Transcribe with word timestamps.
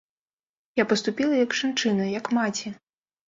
Я 0.81 0.85
паступіла 0.93 1.35
як 1.45 1.53
жанчына, 1.59 2.09
як 2.19 2.25
маці. 2.39 2.67